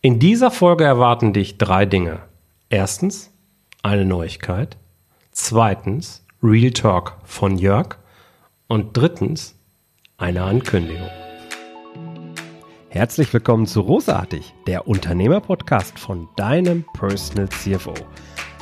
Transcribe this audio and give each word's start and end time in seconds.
In 0.00 0.20
dieser 0.20 0.52
Folge 0.52 0.84
erwarten 0.84 1.32
dich 1.32 1.58
drei 1.58 1.84
Dinge. 1.84 2.20
Erstens 2.68 3.32
eine 3.82 4.04
Neuigkeit. 4.04 4.76
Zweitens 5.32 6.24
Real 6.40 6.70
Talk 6.70 7.16
von 7.24 7.58
Jörg. 7.58 7.96
Und 8.68 8.96
drittens 8.96 9.56
eine 10.16 10.44
Ankündigung. 10.44 11.10
Herzlich 12.90 13.32
willkommen 13.32 13.66
zu 13.66 13.80
Rosartig, 13.80 14.54
der 14.68 14.86
Unternehmerpodcast 14.86 15.98
von 15.98 16.28
deinem 16.36 16.84
Personal 16.92 17.48
CFO. 17.48 17.94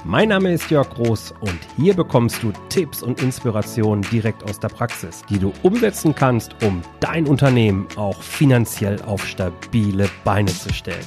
Mein 0.05 0.31
Name 0.31 0.55
ist 0.55 0.71
Jörg 0.71 0.89
Groß 0.89 1.35
und 1.41 1.59
hier 1.77 1.95
bekommst 1.95 2.43
du 2.43 2.53
Tipps 2.71 3.03
und 3.03 3.21
Inspirationen 3.21 4.09
direkt 4.11 4.43
aus 4.45 4.59
der 4.59 4.69
Praxis, 4.69 5.23
die 5.29 5.39
du 5.39 5.53
umsetzen 5.63 6.15
kannst, 6.15 6.55
um 6.63 6.81
dein 7.01 7.27
Unternehmen 7.27 7.89
auch 7.97 8.23
finanziell 8.23 9.03
auf 9.03 9.27
stabile 9.27 10.09
Beine 10.25 10.51
zu 10.51 10.73
stellen. 10.73 11.05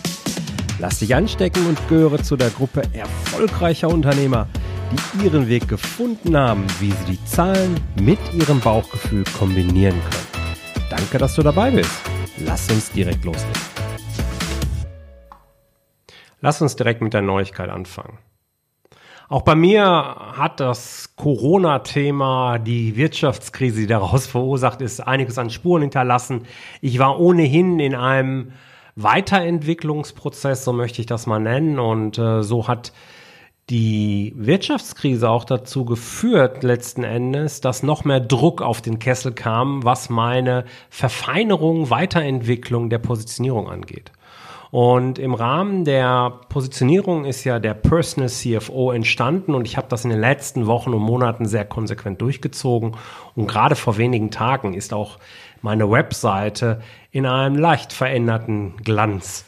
Lass 0.82 1.00
dich 1.00 1.14
anstecken 1.14 1.68
und 1.68 1.78
gehöre 1.90 2.24
zu 2.24 2.38
der 2.38 2.52
Gruppe 2.52 2.84
erfolgreicher 2.94 3.90
Unternehmer, 3.90 4.48
die 4.92 5.26
ihren 5.26 5.50
Weg 5.50 5.68
gefunden 5.68 6.38
haben, 6.38 6.66
wie 6.80 6.92
sie 6.92 7.18
die 7.18 7.26
Zahlen 7.26 7.78
mit 8.00 8.20
ihrem 8.34 8.62
Bauchgefühl 8.62 9.26
kombinieren 9.38 10.00
können. 10.00 10.48
Danke, 10.90 11.18
dass 11.18 11.36
du 11.36 11.44
dabei 11.44 11.72
bist. 11.72 11.92
Lass 12.38 12.72
uns 12.72 12.92
direkt 12.94 13.26
loslegen. 13.26 13.62
Lass 16.40 16.62
uns 16.62 16.78
direkt 16.78 17.02
mit 17.02 17.14
der 17.14 17.24
Neuigkeit 17.24 17.70
anfangen. 17.70 18.18
Auch 19.28 19.42
bei 19.42 19.56
mir 19.56 19.84
hat 19.86 20.62
das 20.62 21.14
Corona-Thema, 21.18 22.58
die 22.58 22.96
Wirtschaftskrise, 22.96 23.82
die 23.82 23.88
daraus 23.88 24.28
verursacht 24.28 24.82
ist, 24.82 25.02
einiges 25.02 25.38
an 25.38 25.50
Spuren 25.50 25.82
hinterlassen. 25.82 26.44
Ich 26.80 27.00
war 27.00 27.20
ohnehin 27.20 27.82
in 27.82 27.96
einem 27.96 28.54
Weiterentwicklungsprozess, 29.04 30.64
so 30.64 30.74
möchte 30.74 31.02
ich 31.02 31.08
das 31.08 31.28
mal 31.28 31.40
nennen. 31.40 31.80
Und 31.80 32.18
äh, 32.18 32.44
so 32.44 32.68
hat 32.68 32.92
die 33.70 34.34
Wirtschaftskrise 34.36 35.30
auch 35.30 35.44
dazu 35.44 35.86
geführt, 35.86 36.64
letzten 36.64 37.04
Endes, 37.04 37.62
dass 37.62 37.84
noch 37.84 38.04
mehr 38.04 38.20
Druck 38.20 38.62
auf 38.62 38.82
den 38.82 38.98
Kessel 39.00 39.32
kam, 39.32 39.84
was 39.84 40.10
meine 40.10 40.66
Verfeinerung, 40.90 41.90
Weiterentwicklung 41.90 42.90
der 42.90 42.98
Positionierung 42.98 43.70
angeht. 43.70 44.12
Und 44.72 45.18
im 45.18 45.34
Rahmen 45.34 45.84
der 45.84 46.42
Positionierung 46.50 47.26
ist 47.26 47.44
ja 47.44 47.58
der 47.58 47.74
Personal 47.74 48.30
CFO 48.30 48.92
entstanden 48.92 49.56
und 49.56 49.66
ich 49.66 49.78
habe 49.78 49.88
das 49.90 50.04
in 50.04 50.12
den 50.12 50.20
letzten 50.20 50.68
Wochen 50.68 50.94
und 50.94 51.02
Monaten 51.02 51.48
sehr 51.48 51.66
konsequent 51.66 52.22
durchgezogen. 52.22 52.96
Und 53.36 53.48
gerade 53.48 53.76
vor 53.76 53.98
wenigen 53.98 54.30
Tagen 54.30 54.76
ist 54.76 54.94
auch 54.94 55.18
meine 55.62 55.90
Webseite 55.90 56.82
in 57.12 57.26
einem 57.26 57.56
leicht 57.56 57.94
veränderten 57.94 58.78
Glanz 58.84 59.46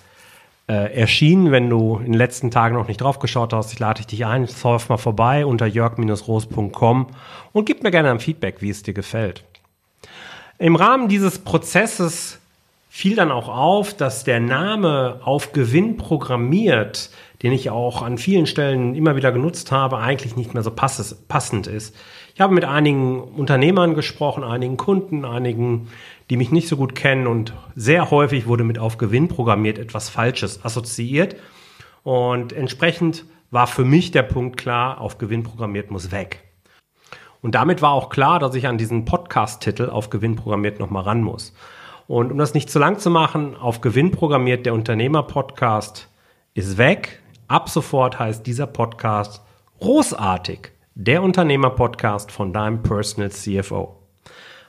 äh, 0.68 0.94
erschienen. 0.96 1.52
Wenn 1.52 1.70
du 1.70 1.98
in 1.98 2.12
den 2.12 2.14
letzten 2.14 2.52
Tagen 2.52 2.76
noch 2.76 2.88
nicht 2.88 3.02
drauf 3.02 3.20
geschaut 3.20 3.54
hast, 3.54 3.74
ich 3.74 3.80
lade 3.80 4.06
dich 4.06 4.26
ein, 4.26 4.48
surf 4.48 4.90
mal 4.90 4.98
vorbei 4.98 5.46
unter 5.46 5.66
jörg-roos.com 5.66 7.08
und 7.52 7.66
gib 7.66 7.84
mir 7.84 7.92
gerne 7.92 8.12
ein 8.12 8.20
Feedback, 8.20 8.62
wie 8.62 8.70
es 8.70 8.84
dir 8.84 8.94
gefällt. 8.94 9.44
Im 10.58 10.76
Rahmen 10.76 11.08
dieses 11.08 11.40
Prozesses 11.40 12.40
fiel 12.90 13.16
dann 13.16 13.32
auch 13.32 13.50
auf, 13.50 13.96
dass 13.96 14.24
der 14.24 14.40
Name 14.40 15.22
auf 15.24 15.54
Gewinn 15.54 15.98
programmiert, 15.98 17.10
den 17.42 17.52
ich 17.52 17.70
auch 17.70 18.02
an 18.02 18.18
vielen 18.18 18.46
Stellen 18.46 18.96
immer 18.96 19.16
wieder 19.16 19.32
genutzt 19.32 19.72
habe, 19.72 19.98
eigentlich 19.98 20.36
nicht 20.36 20.54
mehr 20.54 20.62
so 20.62 20.72
passend 20.72 21.68
ist. 21.68 21.96
Ich 22.34 22.40
habe 22.40 22.54
mit 22.54 22.64
einigen 22.64 23.22
Unternehmern 23.22 23.94
gesprochen, 23.94 24.44
einigen 24.44 24.78
Kunden, 24.78 25.26
einigen, 25.26 25.90
die 26.30 26.38
mich 26.38 26.52
nicht 26.52 26.68
so 26.68 26.78
gut 26.78 26.96
kennen 26.96 27.28
und 27.28 27.54
sehr 27.76 28.10
häufig 28.10 28.48
wurde 28.48 28.64
mit 28.64 28.80
auf 28.80 28.98
Gewinn 28.98 29.28
programmiert 29.28 29.78
etwas 29.78 30.10
Falsches 30.10 30.64
assoziiert 30.64 31.36
und 32.04 32.54
entsprechend 32.54 33.26
war 33.52 33.68
für 33.68 33.84
mich 33.84 34.12
der 34.12 34.24
Punkt 34.24 34.56
klar, 34.56 35.02
auf 35.02 35.18
Gewinn 35.18 35.44
programmiert 35.44 35.92
muss 35.92 36.12
weg. 36.12 36.44
Und 37.42 37.56
damit 37.56 37.82
war 37.82 37.92
auch 37.92 38.10
klar, 38.10 38.40
dass 38.40 38.56
ich 38.56 38.68
an 38.68 38.78
diesen 38.78 39.04
Podcast-Titel 39.04 39.90
auf 39.90 40.10
Gewinn 40.10 40.38
programmiert 40.38 40.80
nochmal 40.80 41.04
ran 41.04 41.22
muss. 41.22 41.54
Und 42.08 42.32
um 42.32 42.38
das 42.38 42.54
nicht 42.54 42.70
zu 42.70 42.80
lang 42.80 43.00
zu 43.00 43.10
machen, 43.10 43.58
auf 43.58 43.82
Gewinn 43.82 44.12
programmiert 44.12 44.66
der 44.66 44.74
Unternehmer-Podcast 44.74 46.10
ist 46.54 46.78
weg. 46.78 47.22
Ab 47.48 47.70
sofort 47.70 48.20
heißt 48.20 48.46
dieser 48.46 48.68
Podcast 48.68 49.42
großartig. 49.80 50.72
Der 50.96 51.24
Unternehmer-Podcast 51.24 52.34
von 52.34 52.52
deinem 52.52 52.84
Personal 52.84 53.32
CFO. 53.32 53.96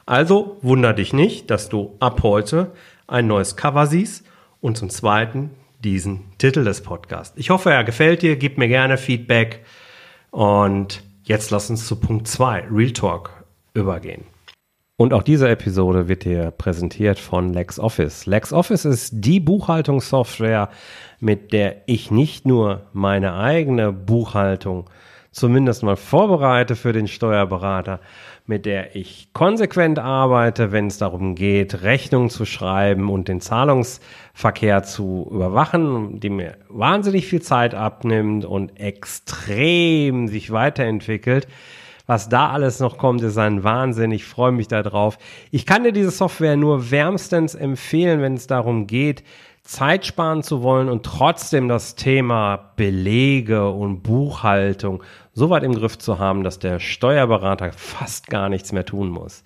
Also 0.07 0.57
wunder 0.63 0.93
dich 0.93 1.13
nicht, 1.13 1.51
dass 1.51 1.69
du 1.69 1.97
ab 1.99 2.23
heute 2.23 2.71
ein 3.09 3.27
neues 3.27 3.57
Cover 3.57 3.87
siehst 3.87 4.25
und 4.61 4.79
zum 4.79 4.89
zweiten 4.89 5.51
diesen 5.83 6.21
Titel 6.39 6.63
des 6.63 6.85
Podcasts. 6.85 7.37
Ich 7.37 7.51
hoffe, 7.51 7.73
er 7.73 7.83
gefällt 7.83 8.23
dir. 8.23 8.37
Gib 8.37 8.57
mir 8.57 8.69
gerne 8.69 8.99
Feedback. 8.99 9.65
Und 10.31 11.03
jetzt 11.25 11.51
lass 11.51 11.69
uns 11.71 11.89
zu 11.89 11.97
Punkt 11.97 12.29
2, 12.29 12.69
Real 12.71 12.93
Talk, 12.93 13.45
übergehen. 13.75 14.23
Und 14.97 15.13
auch 15.13 15.25
diese 15.25 15.49
Episode 15.49 16.07
wird 16.07 16.25
dir 16.25 16.53
präsentiert 16.53 17.19
von 17.19 17.53
LexOffice. 17.53 18.27
LexOffice 18.27 18.85
ist 18.85 19.11
die 19.13 19.41
Buchhaltungssoftware, 19.41 20.69
mit 21.19 21.53
der 21.53 21.83
ich 21.87 22.13
nicht 22.13 22.47
nur 22.47 22.83
meine 22.93 23.35
eigene 23.35 23.91
Buchhaltung 23.91 24.89
zumindest 25.33 25.83
mal 25.83 25.97
vorbereite 25.97 26.77
für 26.77 26.93
den 26.93 27.09
Steuerberater, 27.09 28.01
mit 28.47 28.67
der 28.67 28.95
ich 28.95 29.29
konsequent 29.33 29.99
arbeite, 29.99 30.71
wenn 30.71 30.87
es 30.87 30.99
darum 30.99 31.35
geht, 31.35 31.83
Rechnungen 31.83 32.31
zu 32.31 32.45
schreiben 32.45 33.11
und 33.11 33.29
den 33.29 33.41
Zahlungsverkehr 33.41 34.83
zu 34.83 35.29
überwachen, 35.31 36.21
die 36.21 36.31
mir 36.31 36.57
wahnsinnig 36.69 37.27
viel 37.27 37.43
Zeit 37.43 37.75
abnimmt 37.75 38.45
und 38.45 38.79
extrem 38.79 40.29
sich 40.29 40.53
weiterentwickelt 40.53 41.49
was 42.07 42.29
da 42.29 42.51
alles 42.51 42.81
noch 42.81 42.99
kommt, 42.99 43.23
ist 43.23 43.39
ein 43.39 43.63
Wahnsinn. 43.65 44.11
Ich 44.11 44.25
freue 44.25 44.53
mich 44.53 44.69
darauf. 44.69 45.19
Ich 45.51 45.67
kann 45.67 45.85
dir 45.85 45.93
diese 45.93 46.11
Software 46.11 46.57
nur 46.57 46.91
wärmstens 46.91 47.55
empfehlen, 47.55 48.21
wenn 48.21 48.35
es 48.35 48.47
darum 48.47 48.87
geht, 48.87 49.23
Zeit 49.63 50.05
sparen 50.05 50.43
zu 50.43 50.63
wollen 50.63 50.89
und 50.89 51.07
trotzdem 51.07 51.69
das 51.69 51.95
Thema 51.95 52.73
Belege 52.77 53.71
und 53.71 54.03
Buchhaltung 54.03 55.05
so 55.35 55.51
weit 55.51 55.63
im 55.63 55.75
Griff 55.75 55.99
zu 55.99 56.19
haben, 56.19 56.45
dass 56.45 56.59
der 56.59 56.79
Steuerberater 56.79 57.73
fast 57.73 58.29
gar 58.29 58.49
nichts 58.49 58.73
mehr 58.73 58.85
tun 58.85 59.09
muss. 59.09 59.43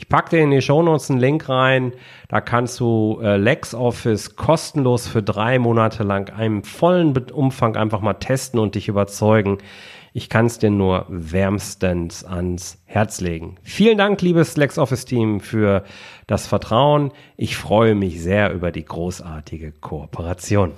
Ich 0.00 0.08
packe 0.08 0.30
dir 0.30 0.42
in 0.42 0.50
die 0.50 0.62
Shownotes 0.62 1.10
einen 1.10 1.20
Link 1.20 1.48
rein. 1.50 1.92
Da 2.28 2.40
kannst 2.40 2.80
du 2.80 3.20
äh, 3.22 3.36
LexOffice 3.36 4.34
kostenlos 4.34 5.06
für 5.06 5.22
drei 5.22 5.58
Monate 5.58 6.04
lang 6.04 6.30
einen 6.30 6.64
vollen 6.64 7.14
Umfang 7.30 7.76
einfach 7.76 8.00
mal 8.00 8.14
testen 8.14 8.58
und 8.58 8.76
dich 8.76 8.88
überzeugen. 8.88 9.58
Ich 10.14 10.30
kann 10.30 10.46
es 10.46 10.58
dir 10.58 10.70
nur 10.70 11.04
wärmstens 11.08 12.24
ans 12.24 12.82
Herz 12.86 13.20
legen. 13.20 13.58
Vielen 13.62 13.98
Dank, 13.98 14.22
liebes 14.22 14.56
LexOffice-Team, 14.56 15.40
für 15.40 15.84
das 16.26 16.46
Vertrauen. 16.46 17.12
Ich 17.36 17.56
freue 17.56 17.94
mich 17.94 18.22
sehr 18.22 18.52
über 18.52 18.72
die 18.72 18.86
großartige 18.86 19.70
Kooperation. 19.70 20.72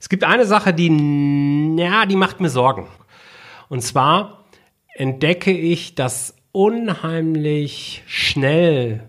Es 0.00 0.08
gibt 0.08 0.24
eine 0.24 0.46
Sache, 0.46 0.72
die, 0.72 1.76
ja, 1.78 2.06
die 2.06 2.16
macht 2.16 2.40
mir 2.40 2.48
Sorgen. 2.48 2.88
Und 3.72 3.80
zwar 3.80 4.44
entdecke 4.96 5.50
ich, 5.50 5.94
dass 5.94 6.36
unheimlich 6.52 8.02
schnell 8.06 9.08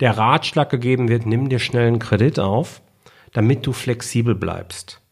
der 0.00 0.16
Ratschlag 0.16 0.70
gegeben 0.70 1.10
wird, 1.10 1.26
nimm 1.26 1.50
dir 1.50 1.58
schnell 1.58 1.86
einen 1.86 1.98
Kredit 1.98 2.38
auf, 2.38 2.80
damit 3.34 3.66
du 3.66 3.74
flexibel 3.74 4.34
bleibst. 4.34 5.02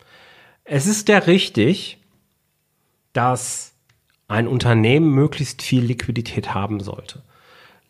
Es 0.64 0.86
ist 0.86 1.06
ja 1.10 1.18
richtig, 1.18 1.98
dass 3.12 3.74
ein 4.26 4.48
Unternehmen 4.48 5.10
möglichst 5.10 5.60
viel 5.60 5.84
Liquidität 5.84 6.54
haben 6.54 6.80
sollte. 6.80 7.22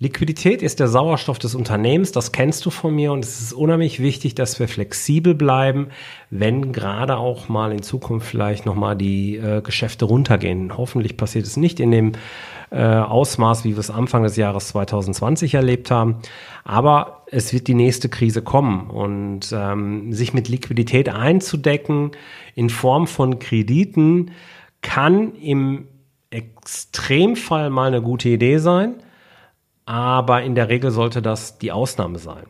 Liquidität 0.00 0.62
ist 0.62 0.78
der 0.78 0.86
Sauerstoff 0.86 1.40
des 1.40 1.56
Unternehmens, 1.56 2.12
das 2.12 2.30
kennst 2.30 2.64
du 2.64 2.70
von 2.70 2.94
mir 2.94 3.10
und 3.10 3.24
es 3.24 3.40
ist 3.40 3.52
unheimlich 3.52 3.98
wichtig, 3.98 4.36
dass 4.36 4.60
wir 4.60 4.68
flexibel 4.68 5.34
bleiben, 5.34 5.88
wenn 6.30 6.70
gerade 6.70 7.16
auch 7.16 7.48
mal 7.48 7.72
in 7.72 7.82
Zukunft 7.82 8.28
vielleicht 8.28 8.64
nochmal 8.64 8.94
die 8.94 9.38
äh, 9.38 9.60
Geschäfte 9.60 10.04
runtergehen. 10.04 10.76
Hoffentlich 10.76 11.16
passiert 11.16 11.46
es 11.46 11.56
nicht 11.56 11.80
in 11.80 11.90
dem 11.90 12.12
äh, 12.70 12.80
Ausmaß, 12.80 13.64
wie 13.64 13.74
wir 13.74 13.80
es 13.80 13.90
Anfang 13.90 14.22
des 14.22 14.36
Jahres 14.36 14.68
2020 14.68 15.54
erlebt 15.54 15.90
haben, 15.90 16.18
aber 16.62 17.24
es 17.32 17.52
wird 17.52 17.66
die 17.66 17.74
nächste 17.74 18.08
Krise 18.08 18.40
kommen 18.40 18.90
und 18.90 19.52
ähm, 19.52 20.12
sich 20.12 20.32
mit 20.32 20.48
Liquidität 20.48 21.08
einzudecken 21.08 22.12
in 22.54 22.70
Form 22.70 23.08
von 23.08 23.40
Krediten 23.40 24.30
kann 24.80 25.34
im 25.34 25.88
Extremfall 26.30 27.70
mal 27.70 27.88
eine 27.88 28.00
gute 28.00 28.28
Idee 28.28 28.58
sein, 28.58 29.02
aber 29.88 30.42
in 30.42 30.54
der 30.54 30.68
Regel 30.68 30.90
sollte 30.90 31.22
das 31.22 31.56
die 31.56 31.72
Ausnahme 31.72 32.18
sein. 32.18 32.44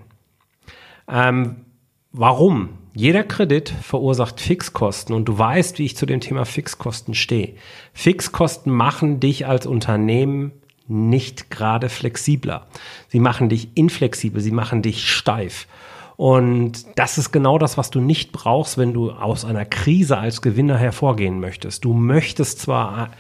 Ähm, 1.09 1.65
warum? 2.11 2.71
Jeder 2.95 3.23
Kredit 3.23 3.69
verursacht 3.69 4.41
Fixkosten 4.41 5.15
und 5.15 5.27
du 5.27 5.39
weißt, 5.39 5.79
wie 5.79 5.85
ich 5.85 5.97
zu 5.97 6.05
dem 6.05 6.19
Thema 6.19 6.45
Fixkosten 6.45 7.15
stehe. 7.15 7.55
Fixkosten 7.93 8.73
machen 8.73 9.21
dich 9.21 9.47
als 9.47 9.67
Unternehmen 9.69 10.51
nicht 10.89 11.49
gerade 11.49 11.89
flexibler. 11.89 12.67
Sie 13.07 13.21
machen 13.21 13.49
dich 13.49 13.69
inflexibel, 13.77 14.41
sie 14.41 14.51
machen 14.51 14.83
dich 14.83 15.09
steif. 15.09 15.69
Und 16.17 16.87
das 16.97 17.19
ist 17.19 17.31
genau 17.31 17.59
das, 17.59 17.79
was 17.79 17.91
du 17.91 18.01
nicht 18.01 18.33
brauchst, 18.33 18.79
wenn 18.79 18.93
du 18.93 19.13
aus 19.13 19.45
einer 19.45 19.65
Krise 19.65 20.19
als 20.19 20.43
Gewinner 20.43 20.77
hervorgehen 20.77 21.39
möchtest. 21.39 21.85
Du 21.85 21.93
möchtest 21.93 22.59
zwar 22.59 23.11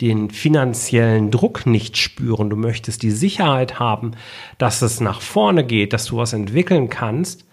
den 0.00 0.30
finanziellen 0.30 1.30
Druck 1.30 1.66
nicht 1.66 1.96
spüren, 1.96 2.50
du 2.50 2.56
möchtest 2.56 3.02
die 3.02 3.10
Sicherheit 3.10 3.78
haben, 3.78 4.12
dass 4.58 4.82
es 4.82 5.00
nach 5.00 5.20
vorne 5.20 5.64
geht, 5.64 5.92
dass 5.92 6.06
du 6.06 6.16
was 6.16 6.32
entwickeln 6.32 6.88
kannst, 6.88 7.44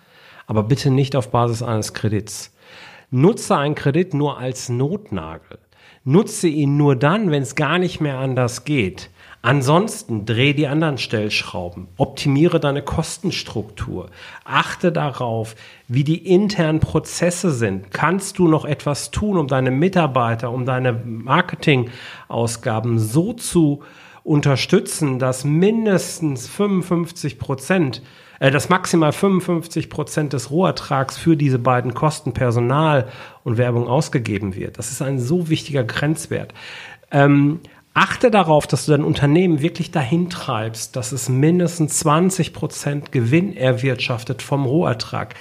aber 0.46 0.64
bitte 0.64 0.90
nicht 0.90 1.16
auf 1.16 1.32
Basis 1.32 1.62
eines 1.62 1.94
Kredits. 1.94 2.54
Nutze 3.10 3.58
einen 3.58 3.76
Kredit 3.76 4.14
nur 4.14 4.38
als 4.38 4.70
Notnagel. 4.70 5.60
Nutze 6.04 6.48
ihn 6.48 6.78
nur 6.78 6.96
dann, 6.96 7.32
wenn 7.32 7.44
es 7.44 7.56
gar 7.56 7.80
nicht 7.80 8.00
mehr 8.00 8.18
anders 8.18 8.64
geht. 8.64 9.10
Ansonsten 9.48 10.26
dreh 10.26 10.52
die 10.52 10.68
anderen 10.68 10.98
Stellschrauben, 10.98 11.88
optimiere 11.96 12.60
deine 12.60 12.82
Kostenstruktur, 12.82 14.10
achte 14.44 14.92
darauf, 14.92 15.56
wie 15.88 16.04
die 16.04 16.18
internen 16.18 16.82
Prozesse 16.82 17.52
sind. 17.52 17.92
Kannst 17.92 18.40
du 18.40 18.50
noch 18.50 18.66
etwas 18.66 19.10
tun, 19.10 19.38
um 19.38 19.48
deine 19.48 19.72
Mitarbeiter, 19.72 20.52
um 20.52 20.66
deine 20.66 20.92
Marketingausgaben 20.92 23.00
so 23.00 23.32
zu 23.32 23.84
unterstützen, 24.26 25.18
dass 25.18 25.46
mindestens 25.46 26.50
55 26.50 27.40
Prozent, 27.40 28.02
äh, 28.42 28.52
dass 28.52 28.68
maximal 28.68 29.14
55 29.14 29.90
Prozent 29.90 30.34
des 30.34 30.52
Rohertrags 30.52 31.18
für 31.18 31.38
diese 31.38 31.58
beiden 31.58 31.94
Kosten 31.94 32.34
Personal 32.34 33.08
und 33.46 33.58
Werbung 33.58 33.88
ausgegeben 33.88 34.56
wird. 34.56 34.78
Das 34.78 34.92
ist 34.92 35.02
ein 35.02 35.20
so 35.20 35.48
wichtiger 35.48 35.86
Grenzwert. 35.86 36.54
Ähm, 37.12 37.62
Achte 37.98 38.30
darauf, 38.30 38.68
dass 38.68 38.86
du 38.86 38.92
dein 38.92 39.04
Unternehmen 39.04 39.60
wirklich 39.60 39.90
dahin 39.90 40.30
treibst, 40.30 40.96
dass 40.96 41.12
es 41.12 41.30
mindestens 41.30 41.98
20 41.98 42.54
Prozent 42.54 43.12
Gewinn 43.12 43.58
erwirtschaftet 43.58 44.44
vom 44.44 44.68
Rohertrag. 44.68 45.34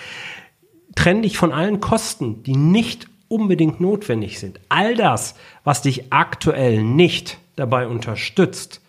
Trenn 0.94 1.20
dich 1.20 1.37
von 1.37 1.53
allen 1.53 1.81
Kosten, 1.81 2.43
die 2.44 2.56
nicht 2.56 3.08
unbedingt 3.29 3.81
notwendig 3.81 4.38
sind. 4.38 4.58
All 4.70 4.94
das, 4.94 5.35
was 5.64 5.82
dich 5.82 6.14
aktuell 6.14 6.82
nicht 6.82 7.37
dabei 7.56 7.88
unterstützt, 7.88 8.81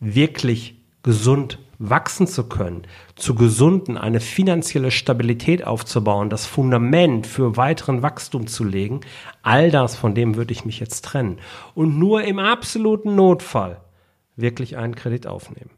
wirklich 0.00 0.76
gesund 1.02 1.58
wachsen 1.78 2.26
zu 2.26 2.48
können, 2.48 2.86
zu 3.18 3.34
gesunden, 3.34 3.96
eine 3.96 4.20
finanzielle 4.20 4.90
Stabilität 4.90 5.66
aufzubauen, 5.66 6.30
das 6.30 6.46
Fundament 6.46 7.26
für 7.26 7.56
weiteren 7.56 8.02
Wachstum 8.02 8.46
zu 8.46 8.64
legen, 8.64 9.00
all 9.42 9.70
das, 9.70 9.96
von 9.96 10.14
dem 10.14 10.36
würde 10.36 10.52
ich 10.52 10.64
mich 10.64 10.80
jetzt 10.80 11.04
trennen. 11.04 11.38
Und 11.74 11.98
nur 11.98 12.22
im 12.22 12.38
absoluten 12.38 13.14
Notfall 13.14 13.80
wirklich 14.36 14.76
einen 14.76 14.94
Kredit 14.94 15.26
aufnehmen. 15.26 15.70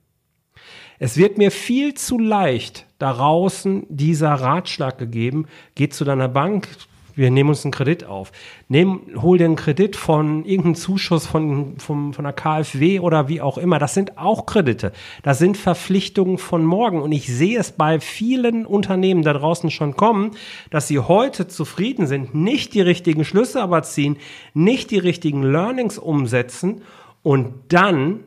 Es 0.98 1.16
wird 1.16 1.38
mir 1.38 1.50
viel 1.50 1.94
zu 1.94 2.18
leicht 2.18 2.86
da 2.98 3.14
draußen 3.14 3.86
dieser 3.88 4.34
Ratschlag 4.34 4.98
gegeben, 4.98 5.46
geh 5.74 5.88
zu 5.88 6.04
deiner 6.04 6.28
Bank, 6.28 6.68
wir 7.14 7.30
nehmen 7.30 7.50
uns 7.50 7.64
einen 7.64 7.72
Kredit 7.72 8.04
auf. 8.04 8.32
Nehm, 8.68 9.00
hol 9.16 9.38
dir 9.38 9.44
einen 9.44 9.56
Kredit 9.56 9.96
von 9.96 10.44
irgendeinem 10.44 10.74
Zuschuss 10.74 11.26
von, 11.26 11.78
von, 11.78 12.12
von 12.12 12.24
der 12.24 12.32
KfW 12.32 13.00
oder 13.00 13.28
wie 13.28 13.40
auch 13.40 13.58
immer. 13.58 13.78
Das 13.78 13.94
sind 13.94 14.18
auch 14.18 14.46
Kredite. 14.46 14.92
Das 15.22 15.38
sind 15.38 15.56
Verpflichtungen 15.56 16.38
von 16.38 16.64
morgen. 16.64 17.00
Und 17.00 17.12
ich 17.12 17.26
sehe 17.26 17.58
es 17.58 17.72
bei 17.72 18.00
vielen 18.00 18.66
Unternehmen 18.66 19.22
da 19.22 19.32
draußen 19.32 19.70
schon 19.70 19.96
kommen, 19.96 20.32
dass 20.70 20.88
sie 20.88 20.98
heute 20.98 21.48
zufrieden 21.48 22.06
sind, 22.06 22.34
nicht 22.34 22.74
die 22.74 22.80
richtigen 22.80 23.24
Schlüsse 23.24 23.62
aber 23.62 23.82
ziehen, 23.82 24.16
nicht 24.54 24.90
die 24.90 24.98
richtigen 24.98 25.42
Learnings 25.42 25.98
umsetzen 25.98 26.82
und 27.22 27.54
dann 27.68 28.20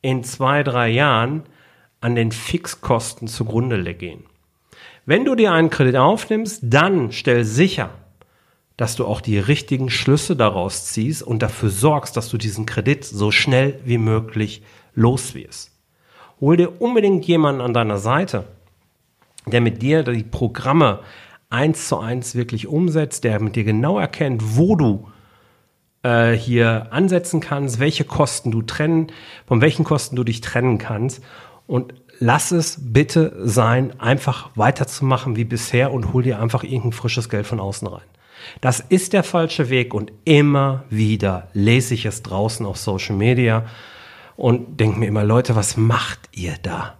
in 0.00 0.24
zwei, 0.24 0.62
drei 0.62 0.88
Jahren 0.88 1.44
an 2.00 2.14
den 2.14 2.32
Fixkosten 2.32 3.28
zugrunde 3.28 3.94
gehen. 3.94 4.24
Wenn 5.06 5.24
du 5.24 5.34
dir 5.34 5.52
einen 5.52 5.70
Kredit 5.70 5.96
aufnimmst, 5.96 6.60
dann 6.64 7.12
stell 7.12 7.44
sicher, 7.44 7.90
dass 8.76 8.96
du 8.96 9.06
auch 9.06 9.20
die 9.20 9.38
richtigen 9.38 9.90
Schlüsse 9.90 10.36
daraus 10.36 10.86
ziehst 10.86 11.22
und 11.22 11.42
dafür 11.42 11.70
sorgst, 11.70 12.16
dass 12.16 12.28
du 12.28 12.38
diesen 12.38 12.66
Kredit 12.66 13.04
so 13.04 13.30
schnell 13.30 13.78
wie 13.84 13.98
möglich 13.98 14.62
los 14.94 15.34
wirst. 15.34 15.70
Hol 16.40 16.56
dir 16.56 16.80
unbedingt 16.80 17.24
jemanden 17.26 17.60
an 17.60 17.74
deiner 17.74 17.98
Seite, 17.98 18.44
der 19.46 19.60
mit 19.60 19.82
dir 19.82 20.02
die 20.02 20.24
Programme 20.24 21.00
eins 21.50 21.88
zu 21.88 21.98
eins 21.98 22.34
wirklich 22.34 22.66
umsetzt, 22.66 23.24
der 23.24 23.40
mit 23.40 23.56
dir 23.56 23.64
genau 23.64 23.98
erkennt, 23.98 24.56
wo 24.56 24.74
du 24.74 25.08
äh, 26.02 26.32
hier 26.32 26.88
ansetzen 26.90 27.40
kannst, 27.40 27.78
welche 27.78 28.04
Kosten 28.04 28.50
du 28.50 28.62
trennen, 28.62 29.08
von 29.46 29.60
welchen 29.60 29.84
Kosten 29.84 30.16
du 30.16 30.24
dich 30.24 30.40
trennen 30.40 30.78
kannst 30.78 31.22
und 31.66 31.94
lass 32.18 32.52
es 32.52 32.78
bitte 32.80 33.34
sein, 33.44 33.98
einfach 34.00 34.50
weiterzumachen 34.54 35.36
wie 35.36 35.44
bisher 35.44 35.92
und 35.92 36.12
hol 36.12 36.22
dir 36.22 36.40
einfach 36.40 36.64
irgendein 36.64 36.92
frisches 36.92 37.28
Geld 37.28 37.46
von 37.46 37.60
außen 37.60 37.86
rein. 37.86 38.02
Das 38.60 38.80
ist 38.80 39.12
der 39.12 39.22
falsche 39.22 39.70
Weg 39.70 39.94
und 39.94 40.12
immer 40.24 40.84
wieder 40.90 41.48
lese 41.52 41.94
ich 41.94 42.06
es 42.06 42.22
draußen 42.22 42.66
auf 42.66 42.76
Social 42.76 43.16
Media 43.16 43.66
und 44.36 44.80
denke 44.80 44.98
mir 44.98 45.06
immer, 45.06 45.24
Leute, 45.24 45.56
was 45.56 45.76
macht 45.76 46.20
ihr 46.32 46.56
da? 46.62 46.96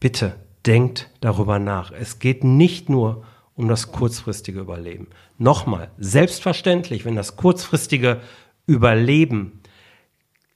Bitte 0.00 0.36
denkt 0.66 1.10
darüber 1.20 1.58
nach. 1.58 1.92
Es 1.92 2.18
geht 2.18 2.44
nicht 2.44 2.88
nur 2.88 3.24
um 3.54 3.68
das 3.68 3.92
kurzfristige 3.92 4.60
Überleben. 4.60 5.08
Nochmal, 5.38 5.90
selbstverständlich, 5.98 7.04
wenn 7.04 7.16
das 7.16 7.36
kurzfristige 7.36 8.20
Überleben 8.66 9.60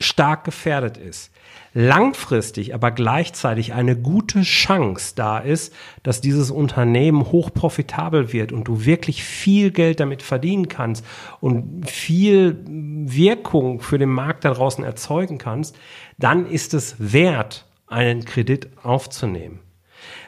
stark 0.01 0.45
gefährdet 0.45 0.97
ist, 0.97 1.31
langfristig 1.75 2.75
aber 2.75 2.91
gleichzeitig 2.91 3.75
eine 3.75 3.97
gute 3.97 4.43
Chance 4.43 5.13
da 5.15 5.39
ist, 5.39 5.73
dass 6.03 6.21
dieses 6.21 6.51
Unternehmen 6.51 7.31
hoch 7.31 7.53
profitabel 7.53 8.33
wird 8.33 8.51
und 8.51 8.65
du 8.65 8.85
wirklich 8.85 9.23
viel 9.23 9.71
Geld 9.71 10.01
damit 10.01 10.23
verdienen 10.23 10.69
kannst 10.69 11.05
und 11.41 11.89
viel 11.89 12.59
Wirkung 12.67 13.81
für 13.81 13.99
den 13.99 14.09
Markt 14.09 14.45
da 14.45 14.55
draußen 14.55 14.83
erzeugen 14.83 15.39
kannst, 15.39 15.77
dann 16.19 16.47
ist 16.47 16.75
es 16.75 16.97
wert, 16.99 17.67
einen 17.87 18.25
Kredit 18.25 18.69
aufzunehmen. 18.83 19.61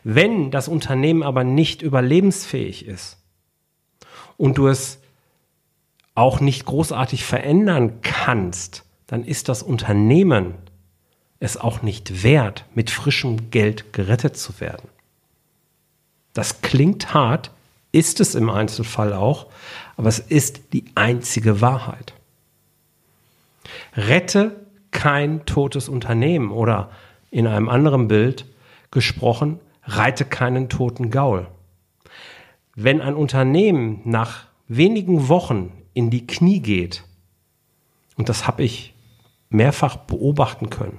Wenn 0.04 0.50
das 0.50 0.68
Unternehmen 0.68 1.22
aber 1.22 1.44
nicht 1.44 1.80
überlebensfähig 1.80 2.86
ist 2.86 3.18
und 4.36 4.58
du 4.58 4.68
es 4.68 5.00
auch 6.14 6.40
nicht 6.40 6.66
großartig 6.66 7.24
verändern 7.24 8.00
kannst, 8.02 8.84
dann 9.06 9.24
ist 9.24 9.48
das 9.48 9.62
Unternehmen 9.62 10.54
es 11.42 11.56
auch 11.56 11.82
nicht 11.82 12.22
wert, 12.22 12.64
mit 12.74 12.90
frischem 12.90 13.50
Geld 13.50 13.92
gerettet 13.92 14.36
zu 14.36 14.60
werden. 14.60 14.88
Das 16.34 16.62
klingt 16.62 17.14
hart, 17.14 17.50
ist 17.90 18.20
es 18.20 18.36
im 18.36 18.48
Einzelfall 18.48 19.12
auch, 19.12 19.48
aber 19.96 20.08
es 20.08 20.20
ist 20.20 20.72
die 20.72 20.84
einzige 20.94 21.60
Wahrheit. 21.60 22.14
Rette 23.96 24.64
kein 24.92 25.44
totes 25.44 25.88
Unternehmen 25.88 26.52
oder 26.52 26.90
in 27.30 27.46
einem 27.46 27.68
anderen 27.68 28.06
Bild 28.06 28.46
gesprochen, 28.92 29.58
reite 29.84 30.24
keinen 30.24 30.68
toten 30.68 31.10
Gaul. 31.10 31.48
Wenn 32.76 33.00
ein 33.00 33.14
Unternehmen 33.14 34.00
nach 34.04 34.46
wenigen 34.68 35.28
Wochen 35.28 35.72
in 35.92 36.10
die 36.10 36.26
Knie 36.26 36.60
geht, 36.60 37.04
und 38.16 38.28
das 38.28 38.46
habe 38.46 38.62
ich 38.62 38.94
mehrfach 39.48 39.96
beobachten 39.96 40.70
können, 40.70 40.98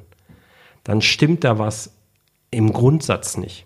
dann 0.84 1.02
stimmt 1.02 1.44
da 1.44 1.60
was 1.60 1.96
im 2.52 2.74
Grundsatz 2.74 3.38
nicht. 3.38 3.66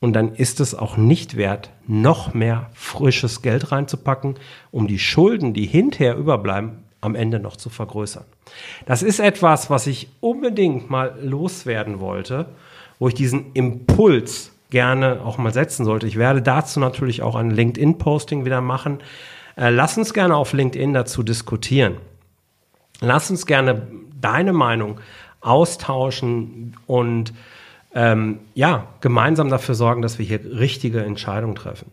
Und 0.00 0.12
dann 0.12 0.34
ist 0.34 0.60
es 0.60 0.74
auch 0.74 0.96
nicht 0.96 1.36
wert, 1.36 1.70
noch 1.86 2.34
mehr 2.34 2.70
frisches 2.74 3.42
Geld 3.42 3.72
reinzupacken, 3.72 4.38
um 4.70 4.86
die 4.86 4.98
Schulden, 4.98 5.54
die 5.54 5.66
hinterher 5.66 6.16
überbleiben, 6.16 6.84
am 7.00 7.14
Ende 7.14 7.38
noch 7.38 7.56
zu 7.56 7.70
vergrößern. 7.70 8.24
Das 8.84 9.02
ist 9.02 9.20
etwas, 9.20 9.70
was 9.70 9.86
ich 9.86 10.08
unbedingt 10.20 10.90
mal 10.90 11.18
loswerden 11.22 12.00
wollte, 12.00 12.46
wo 12.98 13.08
ich 13.08 13.14
diesen 13.14 13.52
Impuls 13.52 14.52
gerne 14.70 15.20
auch 15.24 15.38
mal 15.38 15.52
setzen 15.52 15.84
sollte. 15.84 16.06
Ich 16.06 16.16
werde 16.16 16.42
dazu 16.42 16.80
natürlich 16.80 17.22
auch 17.22 17.36
ein 17.36 17.50
LinkedIn-Posting 17.50 18.44
wieder 18.44 18.60
machen. 18.60 18.98
Äh, 19.56 19.70
lass 19.70 19.96
uns 19.98 20.12
gerne 20.12 20.36
auf 20.36 20.52
LinkedIn 20.52 20.92
dazu 20.92 21.22
diskutieren. 21.22 21.96
Lass 23.00 23.30
uns 23.30 23.46
gerne 23.46 23.86
deine 24.20 24.52
Meinung 24.52 25.00
austauschen 25.40 26.76
und 26.86 27.32
ähm, 27.94 28.40
ja, 28.54 28.88
gemeinsam 29.00 29.48
dafür 29.48 29.74
sorgen, 29.74 30.02
dass 30.02 30.18
wir 30.18 30.26
hier 30.26 30.40
richtige 30.44 31.02
Entscheidungen 31.02 31.54
treffen. 31.54 31.90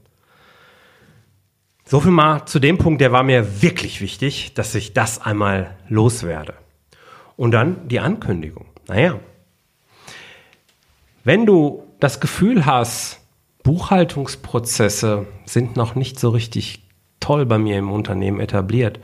So 1.86 2.00
viel 2.00 2.12
mal 2.12 2.46
zu 2.46 2.60
dem 2.60 2.78
Punkt, 2.78 3.02
der 3.02 3.12
war 3.12 3.24
mir 3.24 3.62
wirklich 3.62 4.02
wichtig, 4.02 4.54
dass 4.54 4.74
ich 4.76 4.94
das 4.94 5.22
einmal 5.22 5.76
loswerde. 5.88 6.54
Und 7.36 7.52
dann 7.52 7.88
die 7.88 8.00
Ankündigung. 8.00 8.66
Naja, 8.88 9.20
wenn 11.24 11.46
du 11.46 11.84
das 12.00 12.20
Gefühl 12.20 12.66
hast, 12.66 13.20
Buchhaltungsprozesse 13.64 15.26
sind 15.46 15.78
noch 15.78 15.96
nicht 15.96 16.20
so 16.20 16.30
richtig 16.30 16.83
toll 17.24 17.46
bei 17.46 17.58
mir 17.58 17.78
im 17.78 17.92
Unternehmen 17.92 18.40
etabliert, 18.40 19.00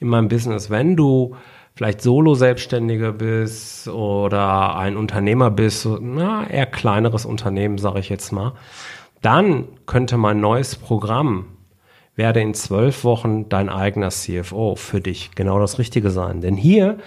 in 0.00 0.08
meinem 0.08 0.28
Business, 0.28 0.70
wenn 0.70 0.96
du 0.96 1.34
vielleicht 1.74 2.02
Solo-Selbstständiger 2.02 3.12
bist 3.12 3.88
oder 3.88 4.76
ein 4.76 4.96
Unternehmer 4.96 5.50
bist, 5.50 5.88
na, 6.00 6.46
eher 6.46 6.66
kleineres 6.66 7.24
Unternehmen, 7.24 7.78
sage 7.78 8.00
ich 8.00 8.08
jetzt 8.08 8.32
mal, 8.32 8.52
dann 9.22 9.64
könnte 9.86 10.16
mein 10.18 10.40
neues 10.40 10.76
Programm 10.76 11.46
werde 12.16 12.40
in 12.40 12.54
zwölf 12.54 13.02
Wochen 13.02 13.48
dein 13.48 13.68
eigener 13.68 14.10
CFO 14.10 14.76
für 14.76 15.00
dich 15.00 15.32
genau 15.34 15.58
das 15.58 15.78
Richtige 15.78 16.10
sein. 16.10 16.40
Denn 16.40 16.56
hier 16.56 16.98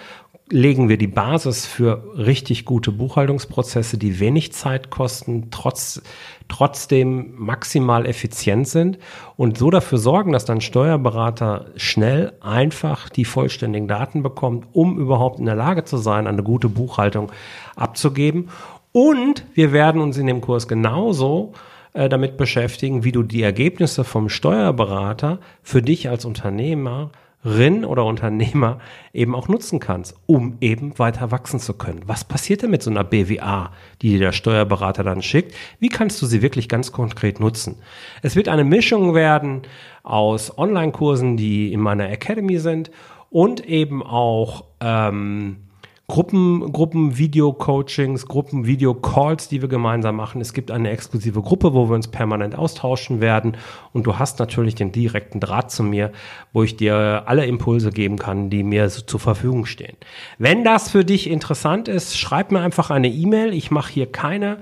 legen 0.49 0.87
wir 0.87 0.97
die 0.97 1.07
Basis 1.07 1.65
für 1.65 2.03
richtig 2.15 2.63
gute 2.63 2.91
Buchhaltungsprozesse, 2.91 3.97
die 3.97 4.19
wenig 4.19 4.53
Zeit 4.53 4.89
kosten, 4.89 5.49
trotz, 5.51 6.01
trotzdem 6.47 7.33
maximal 7.37 8.05
effizient 8.05 8.67
sind 8.67 8.97
und 9.35 9.57
so 9.57 9.69
dafür 9.69 9.97
sorgen, 9.97 10.31
dass 10.31 10.45
dein 10.45 10.61
Steuerberater 10.61 11.65
schnell, 11.75 12.33
einfach 12.39 13.09
die 13.09 13.25
vollständigen 13.25 13.87
Daten 13.87 14.23
bekommt, 14.23 14.67
um 14.71 14.97
überhaupt 14.97 15.39
in 15.39 15.45
der 15.45 15.55
Lage 15.55 15.83
zu 15.83 15.97
sein, 15.97 16.27
eine 16.27 16.43
gute 16.43 16.69
Buchhaltung 16.69 17.31
abzugeben. 17.75 18.49
Und 18.93 19.45
wir 19.53 19.73
werden 19.73 20.01
uns 20.01 20.17
in 20.17 20.27
dem 20.27 20.39
Kurs 20.41 20.67
genauso 20.67 21.53
äh, 21.93 22.07
damit 22.07 22.37
beschäftigen, 22.37 23.03
wie 23.03 23.11
du 23.11 23.21
die 23.21 23.41
Ergebnisse 23.41 24.05
vom 24.05 24.29
Steuerberater 24.29 25.39
für 25.61 25.81
dich 25.81 26.09
als 26.09 26.23
Unternehmer 26.23 27.11
Rin 27.45 27.85
oder 27.85 28.05
Unternehmer 28.05 28.79
eben 29.13 29.35
auch 29.35 29.47
nutzen 29.47 29.79
kannst, 29.79 30.15
um 30.25 30.57
eben 30.59 30.97
weiter 30.99 31.31
wachsen 31.31 31.59
zu 31.59 31.73
können. 31.73 32.01
Was 32.05 32.23
passiert 32.23 32.63
denn 32.63 32.71
mit 32.71 32.83
so 32.83 32.89
einer 32.89 33.03
BWA, 33.03 33.71
die 34.01 34.09
dir 34.09 34.19
der 34.19 34.31
Steuerberater 34.31 35.03
dann 35.03 35.21
schickt? 35.21 35.53
Wie 35.79 35.89
kannst 35.89 36.21
du 36.21 36.25
sie 36.25 36.41
wirklich 36.41 36.67
ganz 36.67 36.91
konkret 36.91 37.39
nutzen? 37.39 37.75
Es 38.21 38.35
wird 38.35 38.49
eine 38.49 38.63
Mischung 38.63 39.13
werden 39.13 39.61
aus 40.03 40.57
Online-Kursen, 40.57 41.37
die 41.37 41.71
in 41.71 41.79
meiner 41.79 42.09
Academy 42.09 42.59
sind 42.59 42.91
und 43.29 43.65
eben 43.65 44.01
auch 44.01 44.65
ähm, 44.79 45.66
Gruppen, 46.09 46.71
Gruppen 46.71 47.17
Video-Coachings, 47.17 48.27
Gruppen 48.27 48.65
Video-Calls, 48.65 49.49
die 49.49 49.61
wir 49.61 49.67
gemeinsam 49.67 50.15
machen. 50.15 50.39
Es 50.39 50.53
gibt 50.53 50.71
eine 50.71 50.89
exklusive 50.89 51.41
Gruppe, 51.41 51.73
wo 51.73 51.89
wir 51.89 51.95
uns 51.95 52.07
permanent 52.07 52.55
austauschen 52.55 53.19
werden. 53.19 53.57
Und 53.91 54.07
du 54.07 54.17
hast 54.17 54.39
natürlich 54.39 54.73
den 54.73 54.93
direkten 54.93 55.41
Draht 55.41 55.69
zu 55.69 55.83
mir, 55.83 56.13
wo 56.53 56.63
ich 56.63 56.77
dir 56.77 57.23
alle 57.25 57.45
Impulse 57.45 57.91
geben 57.91 58.17
kann, 58.17 58.49
die 58.49 58.63
mir 58.63 58.89
so 58.89 59.01
zur 59.01 59.19
Verfügung 59.19 59.65
stehen. 59.65 59.97
Wenn 60.37 60.63
das 60.63 60.89
für 60.89 61.03
dich 61.03 61.29
interessant 61.29 61.89
ist, 61.89 62.17
schreib 62.17 62.53
mir 62.53 62.61
einfach 62.61 62.89
eine 62.89 63.09
E-Mail. 63.09 63.53
Ich 63.53 63.69
mache 63.69 63.91
hier 63.91 64.09
keine 64.09 64.59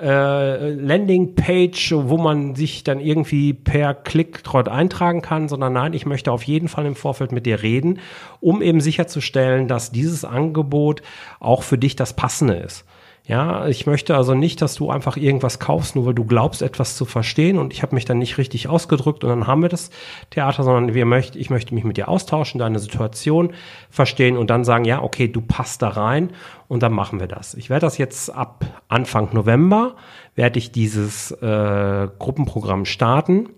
äh, 0.00 0.70
Landingpage, 0.70 1.92
wo 1.94 2.16
man 2.16 2.54
sich 2.54 2.84
dann 2.84 3.00
irgendwie 3.00 3.52
per 3.52 3.94
Klick 3.94 4.42
dort 4.44 4.68
eintragen 4.68 5.22
kann, 5.22 5.48
sondern 5.48 5.72
nein, 5.72 5.92
ich 5.92 6.06
möchte 6.06 6.32
auf 6.32 6.42
jeden 6.42 6.68
Fall 6.68 6.86
im 6.86 6.96
Vorfeld 6.96 7.32
mit 7.32 7.46
dir 7.46 7.62
reden, 7.62 8.00
um 8.40 8.62
eben 8.62 8.80
sicherzustellen, 8.80 9.68
dass 9.68 9.92
dieses 9.92 10.24
Angebot 10.24 11.02
auch 11.38 11.62
für 11.62 11.78
dich 11.78 11.96
das 11.96 12.14
Passende 12.14 12.54
ist. 12.54 12.84
Ja, 13.26 13.68
ich 13.68 13.86
möchte 13.86 14.16
also 14.16 14.34
nicht, 14.34 14.60
dass 14.60 14.74
du 14.74 14.90
einfach 14.90 15.16
irgendwas 15.16 15.58
kaufst, 15.58 15.94
nur 15.94 16.06
weil 16.06 16.14
du 16.14 16.24
glaubst, 16.24 16.62
etwas 16.62 16.96
zu 16.96 17.04
verstehen 17.04 17.58
und 17.58 17.72
ich 17.72 17.82
habe 17.82 17.94
mich 17.94 18.04
dann 18.04 18.18
nicht 18.18 18.38
richtig 18.38 18.66
ausgedrückt 18.66 19.22
und 19.22 19.30
dann 19.30 19.46
haben 19.46 19.62
wir 19.62 19.68
das 19.68 19.90
Theater, 20.30 20.64
sondern 20.64 20.94
wir 20.94 21.04
möchten, 21.04 21.38
ich 21.38 21.50
möchte 21.50 21.74
mich 21.74 21.84
mit 21.84 21.96
dir 21.96 22.08
austauschen, 22.08 22.58
deine 22.58 22.78
Situation 22.78 23.52
verstehen 23.88 24.36
und 24.36 24.50
dann 24.50 24.64
sagen, 24.64 24.84
ja, 24.84 25.02
okay, 25.02 25.28
du 25.28 25.42
passt 25.42 25.82
da 25.82 25.88
rein 25.88 26.30
und 26.66 26.82
dann 26.82 26.92
machen 26.92 27.20
wir 27.20 27.28
das. 27.28 27.54
Ich 27.54 27.70
werde 27.70 27.86
das 27.86 27.98
jetzt 27.98 28.34
ab 28.34 28.64
Anfang 28.88 29.28
November, 29.32 29.94
werde 30.34 30.58
ich 30.58 30.72
dieses 30.72 31.30
äh, 31.30 32.08
Gruppenprogramm 32.18 32.84
starten 32.84 33.50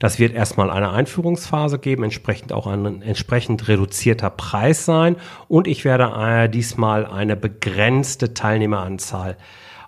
das 0.00 0.18
wird 0.18 0.34
erstmal 0.34 0.70
eine 0.70 0.90
Einführungsphase 0.90 1.78
geben, 1.78 2.02
entsprechend 2.04 2.54
auch 2.54 2.66
ein 2.66 3.02
entsprechend 3.02 3.68
reduzierter 3.68 4.30
Preis 4.30 4.86
sein. 4.86 5.16
Und 5.46 5.68
ich 5.68 5.84
werde 5.84 6.12
äh, 6.16 6.48
diesmal 6.48 7.04
eine 7.06 7.36
begrenzte 7.36 8.32
Teilnehmeranzahl 8.32 9.36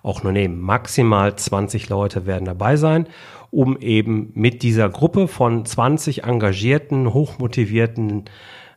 auch 0.03 0.21
nur 0.21 0.31
nehmen. 0.31 0.61
Maximal 0.61 1.35
20 1.35 1.89
Leute 1.89 2.27
werden 2.27 2.45
dabei 2.45 2.77
sein, 2.77 3.07
um 3.49 3.75
eben 3.79 4.31
mit 4.35 4.61
dieser 4.61 4.87
Gruppe 4.87 5.27
von 5.27 5.65
20 5.65 6.25
engagierten, 6.25 7.11
hochmotivierten 7.11 8.25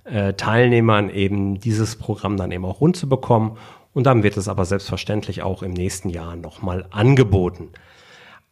äh, 0.05 0.33
Teilnehmern 0.33 1.11
eben 1.11 1.61
dieses 1.61 1.97
Programm 1.97 2.39
dann 2.39 2.51
eben 2.51 2.65
auch 2.65 2.81
rund 2.81 2.97
zu 2.97 3.11
bekommen. 3.11 3.59
Und 3.93 4.05
dann 4.05 4.23
wird 4.23 4.39
es 4.39 4.49
aber 4.49 4.65
selbstverständlich 4.65 5.43
auch 5.43 5.63
im 5.63 5.75
nächsten 5.75 6.09
Jahr 6.09 6.35
nochmal 6.35 6.87
angeboten. 6.91 7.73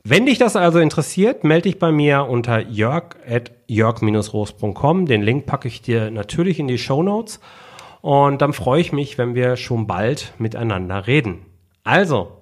Wenn 0.06 0.26
dich 0.26 0.37
das 0.37 0.54
also 0.54 0.80
interessiert, 0.80 1.44
melde 1.44 1.70
dich 1.70 1.78
bei 1.78 1.90
mir 1.90 2.26
unter 2.28 2.61
jörg.jörg-roos.com. 2.61 5.06
Den 5.06 5.23
Link 5.23 5.46
packe 5.46 5.66
ich 5.66 5.80
dir 5.80 6.11
natürlich 6.11 6.58
in 6.58 6.68
die 6.68 6.76
Show 6.76 7.02
Notes. 7.02 7.40
Und 8.02 8.42
dann 8.42 8.52
freue 8.52 8.82
ich 8.82 8.92
mich, 8.92 9.16
wenn 9.16 9.34
wir 9.34 9.56
schon 9.56 9.87
bald 9.87 10.34
miteinander 10.37 11.06
reden. 11.06 11.46
Also, 11.84 12.32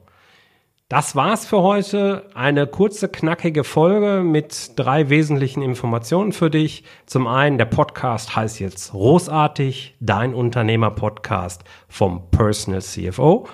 das 0.88 1.14
war's 1.14 1.46
für 1.46 1.62
heute. 1.62 2.28
Eine 2.34 2.66
kurze, 2.66 3.08
knackige 3.08 3.62
Folge 3.62 4.24
mit 4.24 4.72
drei 4.74 5.08
wesentlichen 5.08 5.62
Informationen 5.62 6.32
für 6.32 6.50
dich. 6.50 6.82
Zum 7.06 7.28
einen, 7.28 7.58
der 7.58 7.66
Podcast 7.66 8.34
heißt 8.34 8.58
jetzt 8.58 8.90
Großartig, 8.90 9.94
dein 10.00 10.34
Unternehmer-Podcast 10.34 11.62
vom 11.86 12.28
Personal 12.32 12.82
CFO. 12.82 13.46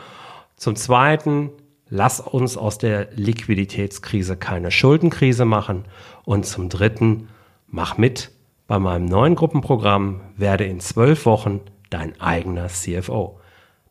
Zum 0.57 0.77
zweiten, 0.77 1.51
lass 1.91 2.21
uns 2.21 2.57
aus 2.57 2.79
der 2.79 3.09
Liquiditätskrise 3.15 4.37
keine 4.37 4.71
Schuldenkrise 4.71 5.45
machen. 5.45 5.85
Und 6.25 6.47
zum 6.47 6.69
Dritten, 6.69 7.29
mach 7.67 7.99
mit 7.99 8.31
bei 8.67 8.79
meinem 8.79 9.07
neuen 9.07 9.35
Gruppenprogramm, 9.35 10.21
werde 10.37 10.65
in 10.65 10.81
zwölf 10.81 11.25
Wochen 11.27 11.61
dein 11.91 12.21
eigener 12.21 12.69
CFO. 12.69 13.41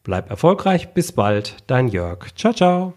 Bleib 0.04 0.30
erfolgreich, 0.30 0.94
bis 0.94 1.12
bald, 1.12 1.58
dein 1.68 1.88
Jörg. 1.88 2.34
Ciao, 2.36 2.54
ciao. 2.54 2.94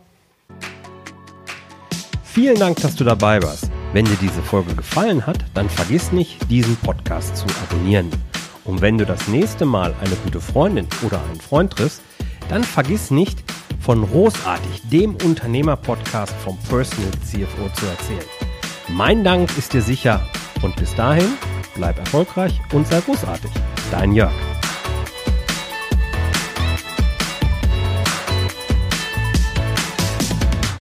Vielen 2.23 2.59
Dank, 2.59 2.81
dass 2.81 2.95
du 2.95 3.03
dabei 3.03 3.43
warst. 3.43 3.71
Wenn 3.93 4.05
dir 4.05 4.19
diese 4.21 4.43
Folge 4.43 4.75
gefallen 4.77 5.27
hat, 5.27 5.45
dann 5.55 5.69
vergiss 5.69 6.13
nicht, 6.13 6.49
diesen 6.49 6.77
Podcast 6.77 7.37
zu 7.37 7.47
abonnieren. 7.65 8.09
Und 8.65 8.83
wenn 8.83 8.99
du 8.99 9.05
das 9.05 9.27
nächste 9.27 9.65
Mal 9.65 9.95
eine 10.01 10.15
gute 10.17 10.41
Freundin 10.41 10.87
oder 11.03 11.21
einen 11.29 11.41
Freund 11.41 11.73
triffst, 11.73 12.03
dann 12.49 12.63
vergiss 12.63 13.11
nicht, 13.11 13.43
von 13.91 14.09
Großartig, 14.09 14.83
dem 14.89 15.17
Unternehmer-Podcast 15.17 16.33
vom 16.45 16.57
Personal 16.69 17.11
CFO 17.25 17.69
zu 17.75 17.87
erzählen. 17.87 18.31
Mein 18.87 19.25
Dank 19.25 19.51
ist 19.59 19.73
dir 19.73 19.83
sicher 19.83 20.21
und 20.63 20.77
bis 20.77 20.95
dahin 20.95 21.33
bleib 21.75 21.99
erfolgreich 21.99 22.61
und 22.73 22.87
sei 22.87 23.01
großartig. 23.01 23.51
Dein 23.91 24.13
Jörg. 24.13 24.50